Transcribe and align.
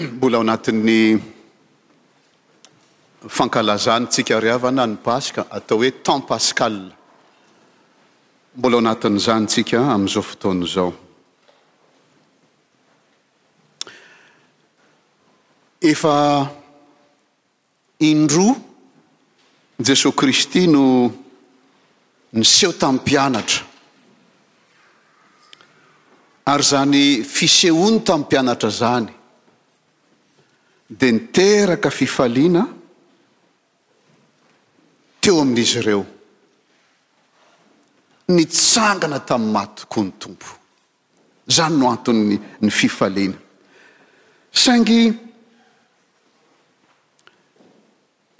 mbola 0.06 0.36
o 0.38 0.40
anatin'ny 0.40 1.18
fankalazanytsika 3.36 4.40
rihavana 4.40 4.86
ny 4.86 4.96
paska 5.04 5.42
atao 5.50 5.78
hoe 5.78 5.90
tem 5.90 6.20
pascal 6.28 6.74
mbola 8.58 8.76
anatin'izany 8.78 9.46
tsika 9.46 9.78
amn'izao 9.94 10.22
fotoana 10.28 10.64
izao 10.66 10.90
efa 15.92 16.16
indroa 18.10 18.54
jesosy 19.86 20.12
kristy 20.18 20.66
no 20.74 20.84
niseho 22.38 22.72
tamin'y 22.80 23.00
mpianatra 23.02 23.62
ary 26.52 26.64
zany 26.72 27.04
fiseoano 27.34 28.00
tami'y 28.06 28.28
pianatra 28.30 28.70
zany 28.70 29.17
de 30.90 31.06
niteraka 31.10 31.90
fifaliana 31.90 32.64
teo 35.20 35.40
amin'izy 35.40 35.78
ireo 35.82 36.04
nitsangana 38.32 39.20
tam'y 39.20 39.52
maty 39.52 39.82
koa 39.92 40.04
ny 40.06 40.12
tompo 40.24 40.48
zany 41.56 41.76
no 41.76 41.90
antony 41.92 42.38
ny 42.64 42.70
fifaliana 42.72 43.36
saingy 44.62 45.02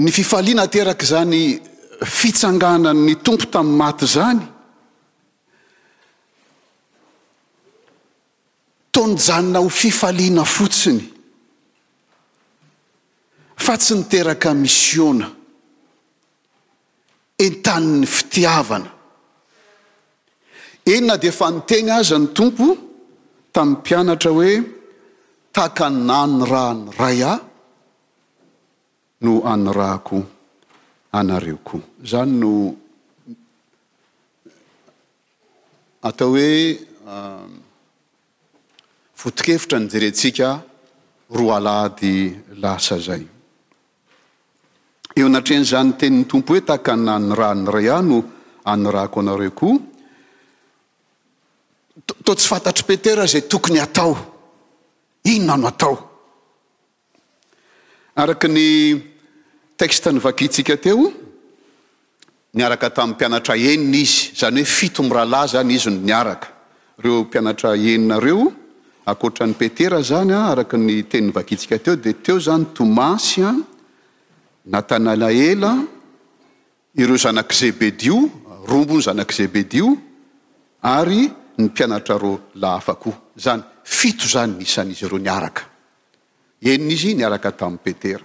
ny 0.00 0.10
fifaliana 0.18 0.66
terak' 0.72 1.04
zany 1.04 1.42
fitsanganany 2.16 3.18
tompo 3.20 3.44
tam'y 3.58 3.76
maty 3.82 4.06
zany 4.14 4.42
tonyjanona 8.92 9.58
ho 9.60 9.68
fifaliana 9.82 10.44
fotsiny 10.56 11.16
fa 13.68 13.74
tsy 13.80 13.94
niteraka 14.00 14.48
misiona 14.62 15.26
entaniny 17.44 18.06
fitiavana 18.16 18.88
eni 20.92 21.06
na 21.08 21.14
de 21.22 21.28
efa 21.32 21.46
nytegna 21.54 21.92
aza 22.00 22.16
ny 22.20 22.28
tompo 22.38 22.64
tamin'ny 23.54 23.72
mpianatra 23.80 24.30
hoe 24.36 24.52
tahaka 25.54 25.86
nany 26.08 26.34
raha 26.52 26.72
ny 26.82 26.88
ray 27.00 27.20
aho 27.28 27.36
no 29.22 29.32
anyrako 29.52 30.16
anareo 31.18 31.58
koa 31.68 31.82
zany 32.10 32.32
no 32.42 32.52
atao 36.08 36.28
hoe 36.34 36.50
votikevitra 39.20 39.76
ehm, 39.78 39.84
nyjerentsika 39.84 40.48
roa 41.36 41.56
alady 41.60 42.14
lasa 42.64 42.96
zay 43.08 43.24
eoanatren'zany 45.18 45.90
teniny 46.00 46.24
tompo 46.30 46.52
hoe 46.54 46.62
tahaka 46.68 46.94
nany 46.96 47.28
rahany 47.38 47.64
ray 47.74 47.88
ano 47.98 48.18
anyrahko 48.72 49.18
anareo 49.22 49.52
koa 49.60 49.74
to 52.24 52.32
tsy 52.38 52.46
fantatry 52.50 52.84
petera 52.90 53.24
zay 53.32 53.42
tokony 53.52 53.78
atao 53.86 54.12
inonnoa 55.34 55.72
etny 58.32 58.68
akitsika 60.30 60.74
teo 60.84 61.04
niaraka 62.56 62.88
tam'y 62.96 63.12
mpianata 63.14 63.54
eniny 63.70 63.98
izy 64.02 64.20
zany 64.40 64.60
hoe 64.62 64.72
fito 64.76 65.00
mirahalahy 65.08 65.48
zany 65.54 65.72
izy 65.78 65.90
niaaka 66.08 66.46
reo 67.04 67.18
mpianatra 67.26 67.70
eninareo 67.90 68.42
akoatrany 69.10 69.54
petera 69.60 69.98
zany 70.10 70.32
a 70.32 70.38
araka 70.52 70.76
ny 70.86 70.94
tenny 71.12 71.30
vakitsika 71.36 71.76
teo 71.84 71.94
de 72.04 72.12
teo 72.24 72.36
zany 72.46 72.64
tomasy 72.76 73.40
a 73.50 73.52
natanaela 74.68 75.30
ireo 76.94 77.16
zanak' 77.16 77.52
zebedio 77.52 78.18
rombo 78.66 78.96
ny 78.96 79.02
zanaky 79.02 79.34
zebedio 79.34 79.94
ary 80.82 81.24
ny 81.56 81.64
mpianatra 81.68 82.18
ro 82.18 82.36
lah 82.60 82.76
afa 82.76 82.94
koa 82.94 83.18
zany 83.36 83.62
fito 83.84 84.26
zany 84.28 84.58
nisan'izy 84.58 85.04
ireo 85.06 85.18
niaraka 85.18 85.62
enina 86.60 86.92
izy 86.92 87.14
niaraka 87.14 87.50
tamin'ny 87.56 87.80
petera 87.84 88.24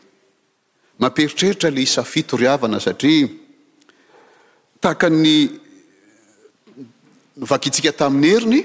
mamperitreritra 0.99 1.71
la 1.71 1.79
isa 1.79 2.03
fito 2.03 2.35
riavana 2.35 2.79
satria 2.79 3.27
tahaka 4.79 5.07
ny 5.09 5.35
novakitsika 7.39 7.91
tamin'ny 7.99 8.29
heriny 8.35 8.59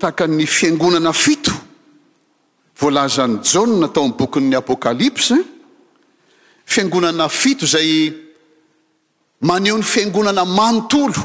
tahaka 0.00 0.24
ny 0.26 0.42
fiangonana 0.46 1.12
fito 1.12 1.52
voalazan'ny 2.80 3.40
jaon 3.50 3.70
natao 3.80 4.02
amn'y 4.04 4.16
bokyn'ny 4.18 4.56
apôkalypse 4.58 5.54
fiangonana 6.66 7.28
fito 7.28 7.66
zay 7.66 8.12
maneho 9.40 9.78
ny 9.78 9.84
fiangonana 9.84 10.44
manontolo 10.44 11.24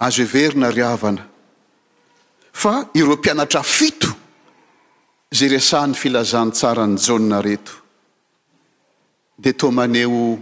azy 0.00 0.22
hoe 0.22 0.32
veryna 0.32 0.70
riavana 0.70 1.24
fa 2.52 2.72
ireo 2.94 3.16
mpianatra 3.16 3.62
fito 3.62 4.10
zay 5.30 5.48
resahny 5.48 5.94
filazantsara 5.94 6.86
ny 6.86 6.96
jana 7.04 7.40
reto 7.44 7.72
de 9.38 9.52
to 9.52 9.70
maneo 9.70 10.36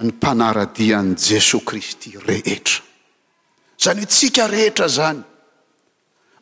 ny 0.00 0.08
mpanaradia 0.10 0.98
an' 0.98 1.14
jesosy 1.16 1.64
kristy 1.64 2.10
rehetra 2.26 2.80
zany 3.76 4.00
ho 4.00 4.06
tsika 4.06 4.46
rehetra 4.46 4.88
zany 4.88 5.22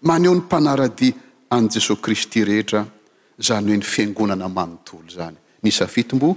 maneho 0.06 0.34
ny 0.34 0.41
mpanaradia 0.43 1.15
any 1.50 1.69
jesosy 1.75 2.00
kristy 2.03 2.44
rehetra 2.44 2.87
zany 3.36 3.66
hoe 3.69 3.76
ny 3.76 3.82
fiangonana 3.82 4.48
manontolo 4.48 5.08
zany 5.08 5.36
nisa 5.60 5.86
fito 5.86 6.16
mbo 6.16 6.36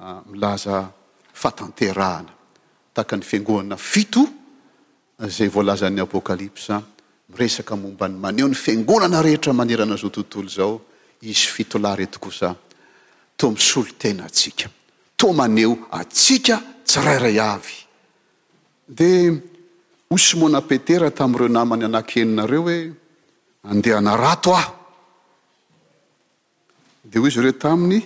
ah, 0.00 0.22
milaza 0.30 0.88
fatanterahana 1.32 2.32
taka 2.94 3.16
ny 3.16 3.22
fiangonana 3.22 3.76
fito 3.76 4.24
ah, 5.18 5.28
zay 5.28 5.48
voalazan'ny 5.48 6.00
apôkalipsa 6.00 6.82
miresaka 7.28 7.76
mombany 7.76 8.16
maneo 8.16 8.48
ny 8.48 8.54
fiangonana 8.54 9.20
rehetra 9.22 9.52
manirana 9.52 9.96
zao 9.96 10.10
tontolo 10.10 10.48
zao 10.48 10.80
izy 11.20 11.46
fito 11.52 11.78
lay 11.78 11.96
retokosa 11.96 12.56
tomisolo 13.36 13.92
tena 13.98 14.24
atsika 14.24 14.70
to 15.16 15.32
maneo 15.32 15.78
atsika 15.90 16.62
tsirayray 16.84 17.38
avy 17.40 17.76
de 18.88 19.42
hosy 20.08 20.36
moanapetera 20.36 21.10
tam'ireo 21.10 21.48
namany 21.48 21.84
anank 21.84 22.16
eninareo 22.16 22.62
hoe 22.62 22.92
andehanarato 23.68 24.56
aho 24.56 24.79
de 27.04 27.18
hoy 27.18 27.28
izy 27.28 27.40
ireo 27.40 27.52
taminy 27.52 27.98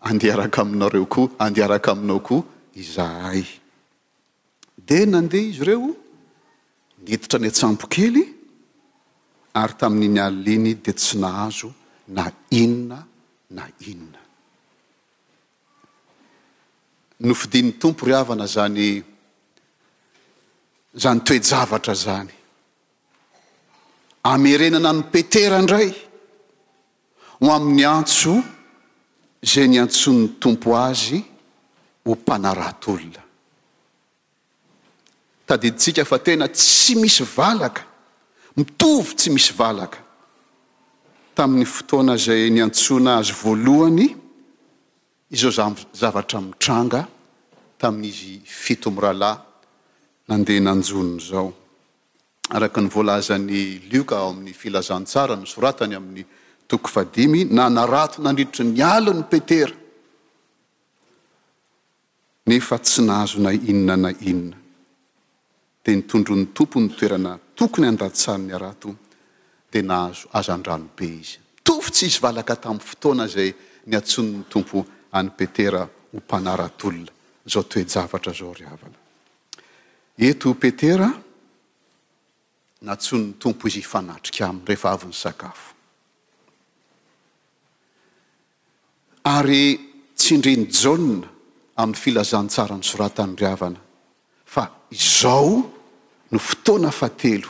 andearaka 0.00 0.60
aminaoreo 0.62 1.06
koa 1.12 1.30
andeharaka 1.44 1.90
aminao 1.92 2.20
koa 2.26 2.42
izahay 2.82 3.44
di 4.86 4.96
nandeha 5.12 5.48
izy 5.50 5.60
ireo 5.64 5.88
niditra 7.04 7.38
ny 7.42 7.48
atsampokely 7.52 8.22
ary 9.60 9.74
taminy 9.80 10.08
ny 10.14 10.20
all 10.26 10.40
iny 10.54 10.70
di 10.84 10.92
tsy 10.98 11.14
nahazo 11.22 11.68
na 12.16 12.24
inona 12.62 12.98
na 13.56 13.64
inona 13.90 14.20
nofidinny 17.26 17.72
tompo 17.80 18.02
ryavana 18.08 18.46
zany 18.56 18.86
zany 21.02 21.20
toejavatra 21.26 21.94
zany 22.04 22.34
amerenana 24.34 24.88
ampetera 24.94 25.56
indray 25.62 25.90
ho 27.40 27.50
amin'ny 27.52 27.84
antso 27.84 28.42
zay 29.40 29.68
ny 29.68 29.78
antsonny 29.78 30.38
tompo 30.38 30.74
azy 30.76 31.20
ho 32.04 32.14
mpanaratolona 32.14 33.22
tadiditsika 35.44 36.04
fa 36.04 36.18
tena 36.18 36.48
tsy 36.48 36.96
misy 36.96 37.24
valaka 37.36 37.84
mitovy 38.56 39.12
tsy 39.14 39.30
misy 39.30 39.52
valaka 39.54 39.98
tamin'ny 41.34 41.64
fotoana 41.68 42.16
zay 42.16 42.48
ny 42.50 42.60
antsona 42.64 43.16
azy 43.20 43.34
voalohany 43.42 44.16
izao 45.30 45.52
a 45.62 45.74
zavatra 45.92 46.40
mitranga 46.40 47.04
tamin'izy 47.80 48.40
fito 48.44 48.90
miralay 48.90 49.36
nandeha 50.28 50.60
nanjonona 50.66 51.20
zao 51.28 51.52
araky 52.56 52.80
ny 52.80 52.88
voalazan'ny 52.88 53.58
lioka 53.92 54.16
ao 54.18 54.30
amin'ny 54.32 54.54
filazantsara 54.56 55.36
ny 55.36 55.44
soratany 55.46 55.94
amin'ny 56.00 56.24
toko 56.66 56.90
nandriitra 56.92 58.16
a 58.24 58.32
nyty 58.32 58.80
hazo 62.68 63.02
na 63.38 63.48
on 63.48 63.84
n 63.84 63.86
nn 63.86 64.56
de 65.86 65.92
nitondro 65.94 66.34
'ny 66.34 66.50
tompo 66.52 66.80
ny 66.82 66.88
toerana 66.90 67.38
tokony 67.54 67.86
andatysany 67.86 68.46
ny 68.46 68.52
arato 68.58 68.96
de 69.70 69.80
nahazo 69.82 70.26
azandranobe 70.34 71.06
izy 71.06 71.38
mitofo 71.54 71.90
tsy 71.94 72.06
izy 72.10 72.18
valaka 72.20 72.56
tamin'ny 72.58 72.82
fotoana 72.82 73.26
zay 73.30 73.50
ny 73.86 73.94
atsonyny 73.96 74.42
tompo 74.50 74.82
any 75.12 75.30
petera 75.30 75.88
hompanaratolona 76.12 77.12
zao 77.46 77.62
toejavara 77.70 78.32
zao 78.34 78.54
ea 80.18 81.22
naatsonyny 82.86 83.38
tompo 83.42 83.62
izy 83.70 83.78
ifanatrika 83.86 84.42
amin'nyrehefa 84.50 84.88
avin'ny 84.96 85.14
sakafo 85.14 85.75
ary 89.26 89.78
tsi 90.20 90.34
indriny 90.36 90.66
jaa 90.70 90.94
amin'ny 91.82 91.96
filazantsara 92.02 92.76
ny 92.76 92.82
soratany 92.92 93.32
riavana 93.40 93.80
fa 94.54 94.62
izao 94.98 95.52
no 96.32 96.38
fotoana 96.48 96.90
fa 96.98 97.08
telo 97.22 97.48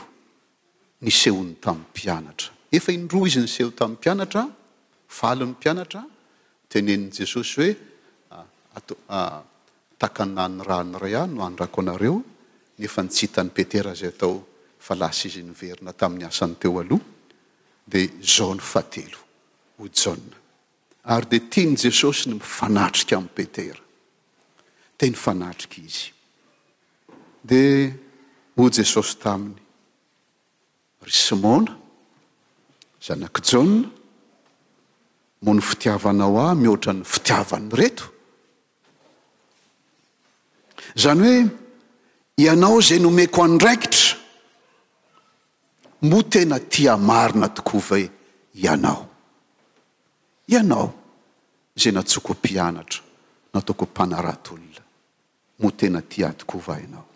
nysehon'na 1.05 1.55
tamin'ny 1.65 1.85
mpianatra 1.91 2.47
efa 2.79 2.91
indroa 2.99 3.27
izy 3.29 3.39
ny 3.45 3.49
seho 3.57 3.71
tamin'ny 3.81 3.97
mpianatra 4.01 4.43
fali 5.19 5.43
'ny 5.47 5.51
mpianatra 5.57 6.01
tenen' 6.73 7.05
jesosy 7.17 7.69
hoeatakanany 8.75 10.63
rahany 10.69 10.95
ray 11.03 11.15
ah, 11.15 11.23
ah 11.23 11.27
no 11.35 11.41
andrako 11.49 11.79
anareo 11.85 12.17
nefa 12.81 13.01
nitsihtan'ny 13.07 13.51
petera 13.59 13.93
zay 14.01 14.09
atao 14.17 14.35
fa 14.87 14.93
lasy 15.03 15.27
izy 15.31 15.43
nyverina 15.51 15.93
tamin'ny 16.01 16.25
asany 16.33 16.53
teo 16.61 16.75
aloha 16.83 17.05
di 17.93 18.03
zao 18.35 18.51
no 18.59 18.63
fa 18.73 18.83
telo 18.95 19.19
ho 19.79 19.85
jaa 20.01 20.17
ary 21.09 21.27
di 21.31 21.39
tia 21.49 21.67
ny 21.71 21.77
jesosy 21.83 22.25
ny 22.31 22.35
mifanatrika 22.41 23.15
amin'y 23.19 23.35
petera 23.37 23.79
te 24.99 25.05
ny 25.07 25.15
fanatrika 25.25 25.79
izy 25.87 26.07
di 27.49 27.61
moa 28.59 28.71
jesosy 28.77 29.15
taminy 29.23 29.55
rysmona 31.09 31.73
zanak' 33.05 33.43
jana 33.49 33.85
moa 35.43 35.53
ny 35.55 35.61
fitiavanao 35.69 36.39
ah 36.47 36.55
mihoatrany 36.61 37.03
fitiavany 37.13 37.69
reto 37.83 38.07
zany 40.99 41.23
hoe 41.23 41.51
ianao 42.43 42.81
zay 42.87 42.99
nomeko 43.05 43.39
anndraikitra 43.45 44.17
moa 46.11 46.25
tena 46.33 46.57
tia 46.73 46.93
marina 47.09 47.49
tokoave 47.57 48.11
ianao 48.65 49.03
ianao 50.47 50.93
zay 51.77 51.93
natsoko 51.95 52.33
mpianatra 52.33 53.01
nataoko 53.55 53.85
mpanaratolona 53.85 54.83
motena 55.61 56.01
ti 56.11 56.19
atokovainao 56.25 57.07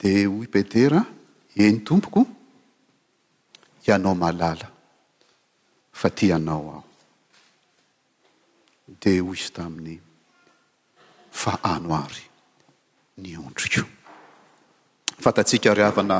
de 0.00 0.10
hoy 0.30 0.46
petera 0.52 1.00
eny 1.64 1.76
tompoko 1.86 2.20
ianao 3.86 4.14
malala 4.22 4.68
fa 6.00 6.08
ty 6.16 6.26
anao 6.36 6.64
aho 6.76 6.82
de 9.02 9.10
hoy 9.24 9.38
izy 9.40 9.50
tamin'ny 9.56 9.94
fa 11.40 11.52
anoary 11.72 12.22
ny 13.20 13.28
ondriko 13.46 13.82
fatatsika 15.24 15.74
ryavana 15.78 16.18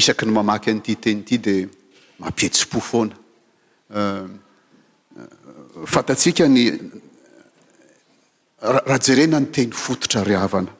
isaky 0.00 0.24
ny 0.26 0.32
mamaky 0.36 0.68
an'ityteny 0.70 1.20
ty 1.26 1.34
de 1.46 1.54
mampietsi-po 2.20 2.80
foana 2.90 3.16
Eh, 3.88 4.24
eh, 5.16 5.22
fantatsika 5.86 6.46
ny 6.50 6.64
raha 8.58 8.98
jerena 8.98 9.38
nyteny 9.40 9.70
fototra 9.70 10.24
ri 10.26 10.34
avana 10.34 10.72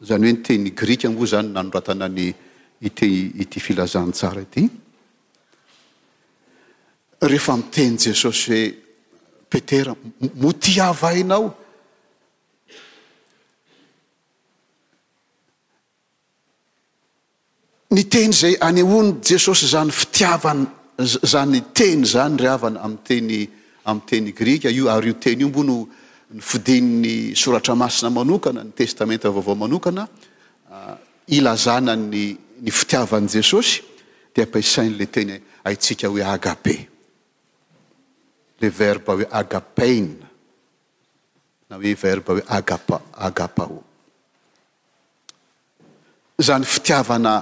izany 0.00 0.22
hoe 0.24 0.32
nyteny 0.32 0.70
grika 0.72 1.08
amkoa 1.08 1.26
zany 1.26 1.48
nanoratana 1.52 2.08
ny 2.08 2.32
ity 2.80 3.32
ity 3.44 3.60
filazantsara 3.60 4.40
ity 4.48 4.64
rehefa 7.28 7.56
miteny 7.60 7.98
jesosy 8.08 8.48
hoe 8.48 8.64
petera 9.52 9.92
moti 10.40 10.80
avainaao 10.80 11.48
ny 17.92 18.02
teny 18.10 18.32
zay 18.32 18.54
anyhoany 18.60 19.12
jesosy 19.28 19.66
zany 19.76 19.92
fitiavany 19.92 20.79
zany 21.06 21.60
teny 21.74 22.04
zany 22.04 22.36
ryavana 22.36 22.80
amten 22.82 23.24
amin'y 23.86 24.06
teny 24.06 24.32
grika 24.32 24.68
io 24.68 24.88
ary 24.88 25.06
io 25.08 25.18
teny 25.18 25.40
io 25.40 25.48
mbo 25.48 25.62
no 25.62 25.88
ny 26.30 26.40
fidinny 26.40 27.34
soratra 27.34 27.74
masina 27.74 28.10
manokana 28.10 28.62
ny 28.62 28.72
testamenta 28.74 29.30
vaovao 29.30 29.54
manokana 29.54 30.08
ah, 30.70 30.98
ilazana 31.26 31.94
nny 31.96 32.38
fitiavan' 32.70 33.26
jesosy 33.28 33.82
de 34.34 34.42
apaisainy 34.42 34.98
la 34.98 35.06
teny 35.06 35.40
ahitsika 35.64 36.08
hoe 36.08 36.22
agape 36.24 36.88
le 38.60 38.68
verba 38.68 39.14
hoe 39.14 39.26
agapaina 39.30 40.28
na 41.68 41.76
hoe 41.76 41.94
verba 41.94 42.32
hoe 42.34 42.44
agapao 43.26 43.82
zany 46.42 46.64
fitiavana 46.64 47.34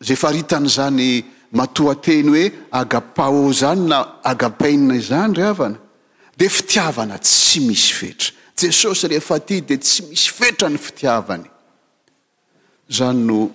zey 0.00 0.16
faritany 0.16 0.68
zany 0.68 1.08
matoateny 1.52 2.26
hoe 2.28 2.50
agapao 2.70 3.50
zany 3.52 3.88
na 3.88 4.18
agapaina 4.22 4.94
izany 4.94 5.34
ryavana 5.34 5.78
de 6.36 6.48
fitiavana 6.48 7.18
tsy 7.18 7.60
misy 7.66 7.92
fetra 7.94 8.32
jesosy 8.58 9.08
rehefa 9.08 9.36
aty 9.38 9.60
de 9.60 9.76
tsy 9.78 10.02
misy 10.10 10.30
fetra 10.32 10.68
ny 10.68 10.78
fitiavany 10.78 11.50
zany 12.90 13.20
no 13.26 13.50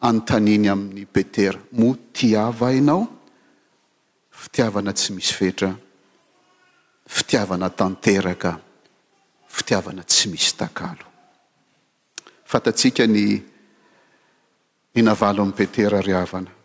anntaniny 0.00 0.68
amin'ny 0.68 1.06
petera 1.06 1.58
mo 1.78 1.96
tiava 2.12 2.68
anao 2.68 3.06
fitiavana 4.30 4.92
tsy 4.92 5.12
misy 5.16 5.32
fetra 5.34 5.70
fitiavana 7.06 7.70
tanteraka 7.70 8.58
fitiavana 9.48 10.02
tsy 10.02 10.28
misy 10.28 10.52
takalo 10.56 11.04
fantatsika 12.50 13.04
ny 13.06 13.24
ninavalo 14.94 15.40
ami'ny 15.42 15.56
petera 15.56 15.98
ryavana 16.00 16.60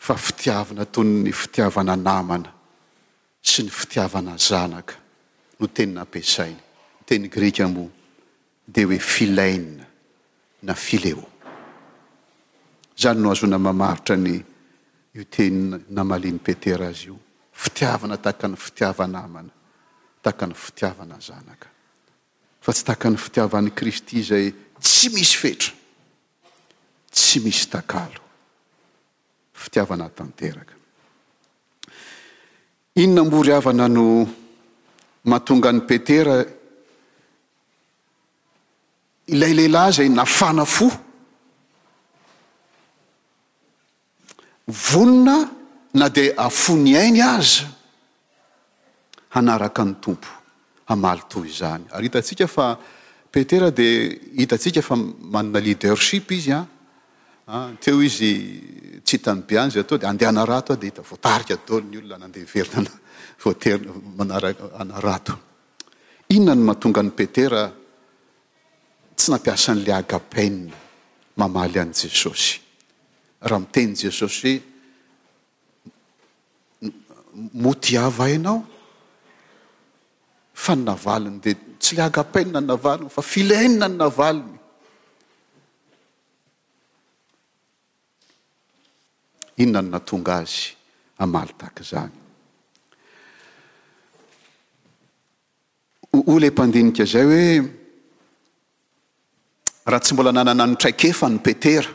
fa 0.00 0.14
fitiavana 0.16 0.84
tony 0.86 1.20
ny 1.22 1.32
fitiavana 1.32 1.94
namana 1.96 2.48
sy 3.42 3.62
ny 3.66 3.70
fitiavana 3.70 4.36
zanaka 4.40 4.94
no 5.58 5.66
teny 5.68 5.92
nampiasainy 5.92 6.56
teny 7.04 7.28
greka 7.28 7.66
mo 7.68 7.84
de 8.64 8.84
hoe 8.84 8.98
filaina 8.98 9.84
na 10.62 10.72
fileo 10.74 11.26
zany 12.96 13.20
no 13.20 13.30
azona 13.30 13.58
mamaritra 13.58 14.16
ny 14.16 14.38
io 15.14 15.24
teny 15.28 15.76
namaliny 15.92 16.38
petera 16.48 16.88
azy 16.88 17.08
io 17.12 17.18
fitiavana 17.52 18.16
taka 18.16 18.46
ny 18.48 18.56
fitiavanamana 18.56 19.52
taka 20.24 20.46
ny 20.46 20.54
fitiavana 20.56 21.20
zanaka 21.20 21.68
fa 22.64 22.72
tsy 22.72 22.84
taka 22.88 23.10
ny 23.12 23.16
fitiavany 23.20 23.70
kristy 23.76 24.22
zay 24.24 24.46
tsy 24.80 25.08
misy 25.12 25.36
fetra 25.42 25.72
tsy 27.14 27.38
misy 27.44 27.66
takalo 27.68 28.28
fitiavana 29.60 30.06
tanteraka 30.16 30.72
ino 33.02 33.12
nambory 33.14 33.52
avana 33.52 33.86
no 33.96 34.06
mahatonga 35.30 35.68
any 35.72 35.82
petera 35.90 36.34
ilay 39.34 39.52
lehilahy 39.58 39.92
zay 39.96 40.08
nafana 40.18 40.64
fo 40.76 40.86
vonona 44.88 45.36
na 45.98 46.06
dea 46.16 46.32
afo 46.46 46.72
ny 46.84 46.92
ainy 47.02 47.20
aza 47.36 47.66
hanaraka 49.36 49.82
ny 49.88 49.92
tompo 50.04 50.30
hamaly 50.88 51.22
toy 51.30 51.44
izany 51.52 51.84
ary 51.94 52.06
hitatsika 52.08 52.46
fa 52.56 52.66
petera 53.32 53.68
dea 53.80 53.98
hitatsika 54.40 54.80
fa 54.88 54.94
manana 55.34 55.60
leadership 55.66 56.24
izy 56.38 56.52
a 56.52 56.56
ah. 56.60 56.66
teo 57.80 58.00
izy 58.00 58.30
tsy 59.04 59.16
hitany 59.16 59.42
be 59.42 59.58
anzy 59.58 59.78
atao 59.78 59.98
de 59.98 60.06
andeha 60.06 60.30
ana 60.30 60.44
rato 60.44 60.72
ao 60.72 60.78
dea 60.78 60.90
hita 60.90 61.02
voatarika 61.02 61.54
atao 61.54 61.80
ny 61.80 61.96
olona 61.98 62.18
nandeverinan 62.24 62.86
voaterina 63.44 63.92
manarak 64.18 64.56
ana 64.80 65.00
rato 65.00 65.34
inona 66.28 66.54
ny 66.54 66.62
mahatonga 66.68 67.00
any 67.02 67.10
petera 67.10 67.62
tsy 69.16 69.28
nampiasa 69.32 69.70
n'la 69.74 69.94
agapanna 70.02 70.74
mamaly 71.38 71.78
an' 71.82 71.92
jesosy 71.92 72.54
raha 73.48 73.58
miteny 73.66 73.92
jesosy 74.00 74.52
hoe 76.82 76.92
moty 77.62 77.98
ava 77.98 78.24
ianao 78.30 78.58
fa 80.54 80.72
ny 80.76 80.82
navaliny 80.86 81.38
de 81.44 81.52
tsy 81.82 81.96
le 81.96 82.02
agapanna 82.02 82.58
ny 82.60 82.66
navaliny 82.66 83.08
fa 83.14 83.22
filainina 83.22 83.86
ny 83.90 83.96
navaliny 83.96 84.59
inonannaonga 89.60 90.34
azy 90.34 90.72
mat 91.26 92.16
o 96.10 96.38
le 96.42 96.50
mpandinika 96.50 97.04
zay 97.04 97.24
hoe 97.24 97.52
raha 99.86 100.00
tsy 100.02 100.12
mbola 100.14 100.32
nanana 100.32 100.64
nytraik 100.66 101.02
efa 101.04 101.28
ny 101.28 101.38
petera 101.38 101.88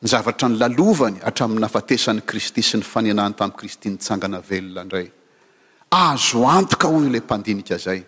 ny 0.00 0.06
zavatra 0.12 0.48
ny 0.48 0.56
lalovany 0.62 1.18
atrami 1.28 1.58
nafatesan'ny 1.60 2.22
kristy 2.28 2.62
sy 2.62 2.76
ny 2.80 2.84
faneanany 2.92 3.34
tamin' 3.34 3.56
kristy 3.58 3.88
nitsangana 3.90 4.40
velona 4.48 4.82
indray 4.84 5.08
azo 5.90 6.44
antoka 6.58 6.86
o 6.88 6.98
ley 7.00 7.20
mpandinika 7.24 7.76
zay 7.78 8.00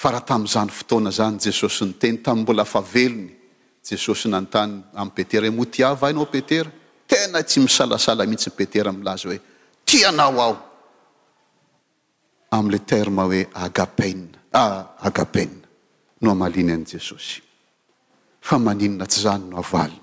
fa 0.00 0.10
raha 0.10 0.24
tamin'izany 0.30 0.70
fotoana 0.78 1.10
zany 1.10 1.36
jesosy 1.44 1.84
ny 1.86 1.92
teny 2.02 2.16
taminmbola 2.22 2.62
afa 2.66 2.80
velony 2.94 3.30
jesosy 3.90 4.28
nantany 4.34 4.72
amin'ny 5.00 5.14
petera 5.16 5.46
hoe 5.46 5.54
motiava 5.60 6.06
ainao 6.08 6.26
petera 6.34 6.70
ena 7.24 7.38
y 7.40 7.44
tsy 7.48 7.60
misalasala 7.64 8.24
mihitsy 8.26 8.50
n 8.52 8.56
petera 8.60 8.90
mlaza 8.92 9.26
hoe 9.28 9.38
tianao 9.88 10.38
ao 10.44 10.52
amle 12.58 12.78
term 12.84 13.16
hoe 13.22 13.40
agapenna 13.66 14.38
agapenna 15.08 15.64
no 16.22 16.28
amaliny 16.34 16.72
an 16.76 16.82
jesosy 16.90 17.40
fa 18.46 18.56
maninna 18.66 19.04
tsy 19.10 19.20
zany 19.26 19.44
no 19.50 19.56
avany 19.62 19.96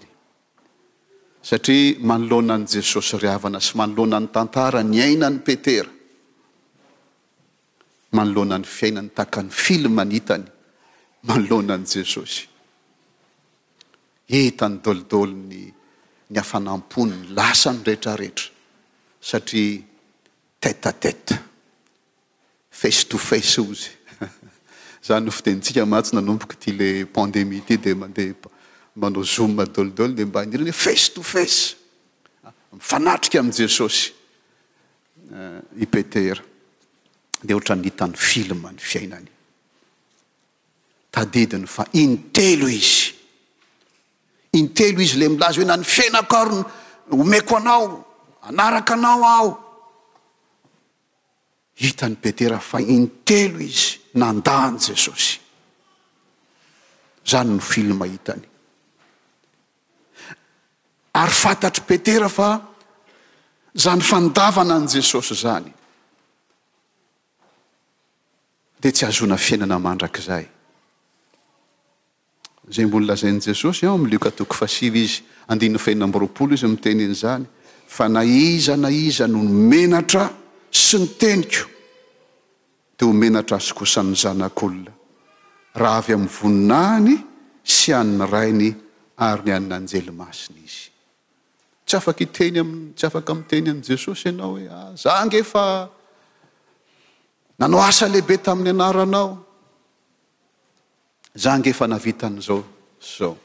satria 1.41 1.99
manolonan 2.09 2.63
jesosy 2.71 3.15
ravana 3.25 3.59
sy 3.65 3.71
manoloana 3.79 4.17
n'ny 4.19 4.31
tantara 4.35 4.79
ny 4.91 4.97
ainany 5.07 5.37
petera 5.45 5.89
manoloana 8.17 8.57
ny 8.61 8.65
fiainany 8.75 9.09
takany 9.19 9.49
filma 9.63 10.03
nitany 10.13 10.45
manolonany 11.27 11.85
jesosy 11.93 12.41
hitany 14.33 14.75
dolidolony 14.83 15.63
ny 16.33 16.39
afanamponny 16.41 17.27
lasa 17.37 17.71
nyrehetrarehetra 17.73 18.45
satria 19.21 19.81
teta 20.61 20.91
teta 20.91 21.37
face 22.71 23.03
to 23.09 23.17
face 23.17 23.57
ozy 23.61 23.89
zany 25.07 25.25
nofitenitsika 25.25 25.85
mahatsy 25.85 26.13
nanomboky 26.15 26.55
ty 26.65 26.69
le 26.81 26.89
pandemie 27.15 27.61
ty 27.67 27.75
de 27.83 27.93
madeha 27.93 28.51
manao 28.99 29.23
zoma 29.35 29.65
dolidolo 29.75 30.13
de 30.17 30.25
mba 30.25 30.41
ny 30.45 30.53
irany 30.57 30.71
hoe 30.73 30.79
face 30.85 31.07
to 31.13 31.21
face 31.33 31.57
mifanatrika 32.73 33.39
am' 33.39 33.53
jesosy 33.57 34.05
euh, 35.37 35.59
i 35.81 35.85
petera 35.93 36.41
de 37.43 37.53
ohatra 37.53 37.75
nhitany 37.77 38.15
filma 38.17 38.71
ny 38.73 38.81
fiainany 38.91 39.29
tadidiny 41.13 41.67
fa 41.75 41.83
iny 42.01 42.17
telo 42.33 42.67
izy 42.69 43.12
intelo 44.53 45.01
izy 45.01 45.17
ley 45.17 45.29
milazy 45.29 45.59
hoe 45.59 45.65
na 45.67 45.75
ny 45.77 45.83
fenakaro 45.83 46.63
omeko 47.11 47.57
anao 47.57 48.05
anaraka 48.41 48.93
anao 48.93 49.25
ao 49.25 49.51
hita 51.75 52.07
ny 52.09 52.15
petera 52.21 52.59
fa 52.59 52.79
intelo 52.79 53.59
izy 53.59 53.97
nandany 54.13 54.77
jesosy 54.79 55.39
zany 57.29 57.49
nofilmahitany 57.53 58.45
ary 61.13 61.31
fantatry 61.41 61.83
petera 61.89 62.29
fa 62.29 62.61
zany 63.77 64.01
fandavana 64.01 64.75
an' 64.75 64.87
jesosy 64.87 65.35
zany 65.35 65.73
de 68.81 68.89
tsy 68.91 69.05
azona 69.05 69.37
fiainana 69.37 69.79
mandrakzay 69.79 70.52
zay 72.73 72.85
mbola 72.85 73.07
lazainy 73.13 73.39
jesosy 73.39 73.85
aao 73.85 73.95
amliokatoko 73.99 74.53
fasivy 74.61 75.01
izy 75.05 75.17
andinny 75.51 75.79
feinam-byroapolo 75.85 76.53
izy 76.57 76.65
amiy 76.67 76.81
teny 76.85 77.03
an'izany 77.05 77.45
fa 77.97 78.07
naiza 78.09 78.75
na 78.77 78.89
iza 78.89 79.27
no 79.27 79.41
menatra 79.71 80.25
sy 80.83 80.97
ny 81.03 81.07
teniko 81.21 81.69
de 82.97 83.05
ho 83.05 83.13
menatra 83.13 83.57
azokosan'ny 83.61 84.15
zanak'olona 84.23 84.91
raha 85.81 85.97
avy 86.01 86.13
amin'ny 86.17 86.33
voninany 86.39 87.13
sy 87.77 87.93
an'ny 87.99 88.27
rainy 88.33 88.69
ary 89.29 89.43
ny 89.45 89.53
anin'anjelymasiny 89.59 90.63
izy 90.67 90.89
tsy 91.85 91.95
afaky 91.99 92.25
iteny 92.27 92.57
am 92.65 92.71
tsy 92.97 93.05
afaka 93.07 93.33
am'yteny 93.37 93.69
any 93.73 93.83
jesosy 93.89 94.29
ianao 94.33 94.55
hoe 94.57 94.65
azange 94.81 95.41
ah, 95.45 95.49
fa 95.53 95.65
nanao 97.59 97.83
asa 97.85 98.07
lehibe 98.09 98.37
tamin'ny 98.43 98.73
anaranao 98.73 99.42
za 101.35 101.57
ngeefa 101.59 101.87
navitan'izao 101.87 102.63
zao 103.17 103.37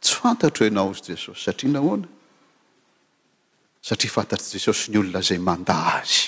tsy 0.00 0.14
fantatro 0.22 0.64
heanao 0.66 0.92
izy 0.94 1.10
jesosy 1.12 1.42
satria 1.44 1.70
nahoana 1.72 2.08
satria 3.88 4.10
fantatry 4.16 4.54
jesosy 4.58 4.84
ny 4.92 4.96
olona 5.00 5.20
zay 5.28 5.38
manda 5.48 5.76
azy 6.00 6.22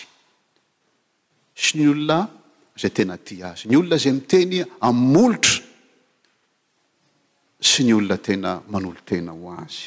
sy 1.62 1.72
ny 1.78 1.84
olona 1.92 2.18
zay 2.80 2.90
tena 2.96 3.14
ty 3.26 3.34
azy 3.50 3.64
ny 3.70 3.76
olona 3.78 3.96
zay 4.02 4.12
miteny 4.16 4.56
am 4.86 4.96
molotra 5.14 5.60
sy 7.70 7.80
ny 7.86 7.92
olona 7.98 8.18
tena 8.26 8.50
manolo 8.72 9.00
tena 9.08 9.32
ho 9.40 9.48
azy 9.64 9.80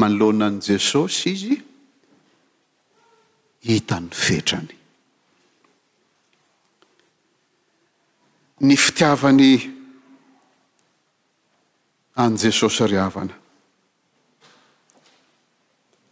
manoloana 0.00 0.46
any 0.50 0.60
jesosy 0.72 1.28
izy 1.34 1.54
hitan'ny 3.68 4.10
fetrany 4.24 4.74
ny 8.62 8.76
fitiavany 8.76 9.56
an 12.16 12.36
jesosy 12.38 12.86
ryhavana 12.86 13.34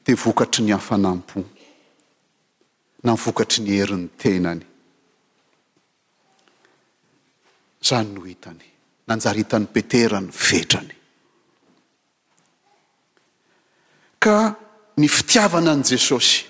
dia 0.05 0.17
vokatry 0.17 0.65
ny 0.65 0.73
hafanampo 0.75 1.45
na 3.05 3.15
vokatry 3.15 3.63
ny 3.63 3.77
herin'ny 3.79 4.09
tenany 4.19 4.65
izany 7.83 8.11
no 8.15 8.23
hitany 8.27 8.65
nanjaritan'ny 9.07 9.67
petera 9.71 10.19
ny 10.21 10.29
vetrany 10.35 10.95
ka 14.19 14.35
ny 14.99 15.07
fitiavana 15.09 15.73
an' 15.79 15.83
jesosy 15.87 16.43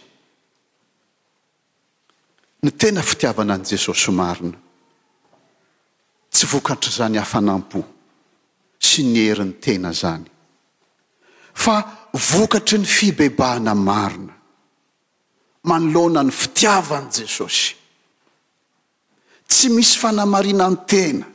ny 2.64 2.70
tena 2.80 3.02
fitiavana 3.04 3.54
an' 3.60 3.64
jesosy 3.68 4.10
marina 4.16 4.58
tsy 6.32 6.46
vokatry 6.50 6.90
zany 6.96 7.18
hafanam-po 7.20 7.80
sy 8.88 9.00
ny 9.12 9.20
heriny 9.28 9.54
tena 9.62 9.90
zany 9.92 10.28
fa 11.62 11.74
vokatry 12.32 12.78
ny 12.80 12.88
fibebahana 12.96 13.74
marina 13.88 14.34
manoloana 15.68 16.22
ny 16.26 16.32
fitiavany 16.40 17.08
jesosy 17.18 17.74
tsy 19.50 19.66
misy 19.76 19.96
fanamariana 20.02 20.66
ny 20.72 20.76
tena 20.94 21.26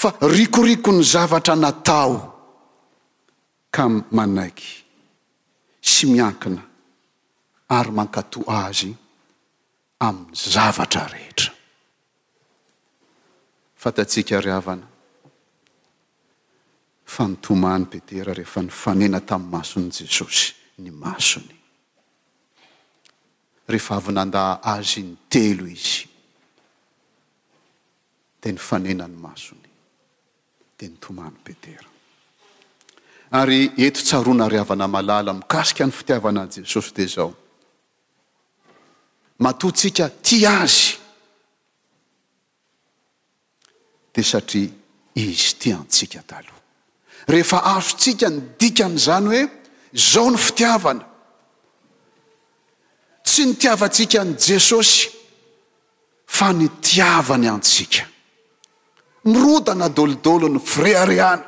fa 0.00 0.10
rikoriko 0.34 0.90
ny 0.96 1.02
zavatra 1.12 1.54
natao 1.64 2.14
ka 3.74 3.82
manaiky 4.16 4.72
sy 5.90 6.02
miankina 6.12 6.62
ary 7.76 7.90
mankato 7.98 8.40
azy 8.62 8.90
amin'ny 10.06 10.32
zavatra 10.54 11.02
rehetra 11.14 11.52
fatatsika 13.78 14.40
riavana 14.40 14.86
fa 17.04 17.26
nitomany 17.28 17.86
petera 17.86 18.34
rehefa 18.34 18.60
ny 18.62 18.68
fanena 18.70 19.20
tami'ny 19.20 19.50
masony 19.50 19.90
jesosy 19.90 20.52
ny 20.82 20.90
masony 20.90 21.54
rehefa 23.68 23.96
avynanda 23.96 24.60
azy 24.62 25.02
ny 25.06 25.14
telo 25.30 25.64
izy 25.66 26.04
de 28.42 28.52
ny 28.52 28.58
fanena 28.60 29.06
ny 29.08 29.16
masony 29.16 29.70
de 30.78 30.88
nytomany 30.90 31.38
petera 31.44 31.86
ary 33.40 33.72
eto 33.78 34.02
tsarona 34.02 34.48
riavana 34.50 34.88
malala 34.90 35.32
mikasika 35.32 35.86
ny 35.86 35.92
fitiavana 35.94 36.46
jesosy 36.50 36.92
de 36.94 37.06
zao 37.08 37.32
matotsika 39.38 40.10
ti 40.22 40.44
azy 40.46 40.97
e 44.18 44.22
satria 44.22 44.68
izy 45.14 45.52
ti 45.60 45.68
antsika 45.78 46.20
taloha 46.30 46.58
rehefa 47.32 47.58
azotsika 47.76 48.26
ny 48.32 48.38
dikanyizany 48.60 49.26
hoe 49.30 49.42
zao 50.10 50.28
ny 50.32 50.38
fitiavana 50.44 51.04
tsy 53.26 53.42
nytiavatsika 53.48 54.20
ny 54.24 54.32
jesosy 54.48 55.00
fa 56.36 56.48
nytiavany 56.60 57.46
antsika 57.56 58.02
mirodana 59.30 59.86
dolodolo 59.96 60.46
ny 60.52 60.60
freariana 60.72 61.46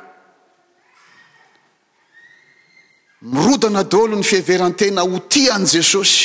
mirodana 3.33 3.81
dolo 3.93 4.15
ny 4.19 4.23
fiheverantena 4.29 5.01
ho 5.09 5.17
tiany 5.31 5.65
jesosy 5.73 6.23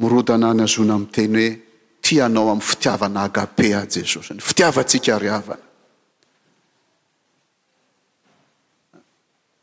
mirodana 0.00 0.48
ny 0.56 0.62
azona 0.66 0.92
amiteny 0.98 1.36
hoe 1.48 1.67
fanao 2.16 2.48
ami'ny 2.50 2.60
fitiavana 2.62 3.28
gape 3.28 3.76
a 3.76 3.82
jesosy 3.92 4.34
ny 4.34 4.40
fitiavatsika 4.40 5.14
ryhavana 5.20 5.66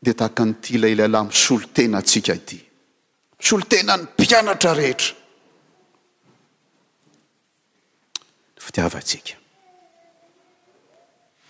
di 0.04 0.12
tahaka 0.18 0.42
n'ity 0.46 0.70
ilaylay 0.76 1.08
lahy 1.14 1.26
misolo 1.30 1.66
tena 1.74 2.00
tsika 2.08 2.32
ity 2.40 2.58
misolo 3.38 3.64
tena 3.72 3.94
ny 3.98 4.04
mpianatra 4.12 4.72
rehetra 4.78 5.10
ny 8.56 8.62
fitiavatsika 8.66 9.34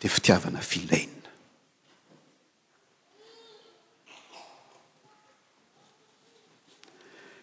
dia 0.00 0.10
fitiavana 0.14 0.60
filaina 0.70 1.15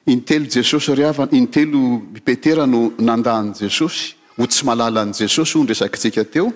iny 0.03 0.24
telo 0.27 0.45
jesosy 0.51 0.95
ry 0.98 1.03
avana 1.07 1.31
iny 1.36 1.48
telo 1.48 1.79
mipetera 2.12 2.65
no 2.67 2.91
nandaany 3.00 3.53
jesosy 3.55 4.15
ho 4.38 4.45
tsy 4.48 4.63
malalan' 4.67 5.13
jesosy 5.15 5.57
o 5.60 5.63
yresakitsika 5.63 6.24
teo 6.31 6.48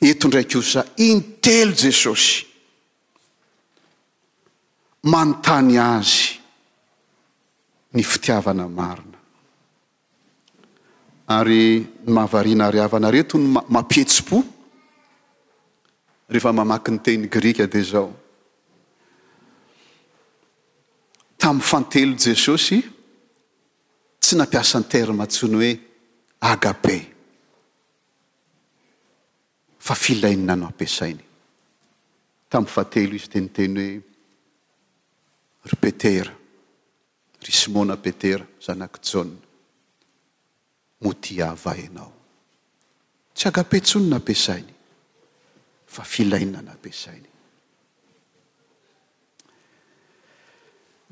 eto 0.00 0.26
ndraiky 0.30 0.56
o 0.58 0.62
sa 0.62 0.82
iny 0.98 1.38
telo 1.38 1.72
jesosy 1.76 2.42
manontany 5.06 5.78
azy 5.78 6.40
ny 7.94 8.02
fitiavana 8.02 8.66
marina 8.68 9.14
ary 11.30 11.86
nmahavariana 12.06 12.70
riavana 12.74 13.08
reto 13.10 13.38
ny 13.38 13.46
m 13.54 13.62
mampietsim-po 13.74 14.38
rehefa 16.30 16.50
mamaky 16.58 16.90
nyteny 16.90 17.28
grika 17.30 17.66
de 17.70 17.82
zao 17.82 18.08
tamfatelo 21.46 22.14
jesosy 22.26 22.78
tsy 24.20 24.34
nampiasa 24.36 24.82
n 24.82 24.86
terme 24.90 25.24
tsony 25.30 25.54
hoe 25.62 25.72
agape 26.50 26.96
fa 29.86 29.94
filainina 29.94 30.54
nampiasainy 30.58 31.22
tamy 32.50 32.66
fatelo 32.74 33.14
izy 33.14 33.28
tenyteny 33.32 33.78
hoe 35.62 35.66
ry 35.70 35.76
petera 35.84 36.34
rysmona 37.46 37.94
petera 38.04 38.42
zanak' 38.64 38.98
jaona 39.08 39.38
motiava 41.02 41.72
anao 41.84 42.12
tsy 43.36 43.44
agape 43.50 43.76
tsony 43.86 44.06
naampiasainy 44.10 44.72
fa 45.92 46.02
filainina 46.12 46.60
nampiasainy 46.68 47.30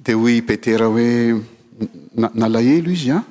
de 0.05 0.15
hoy 0.15 0.43
petera 0.43 0.87
hoe 0.87 1.41
nalahelo 2.35 2.91
izy 2.91 3.11
a 3.11 3.17
ah? 3.17 3.25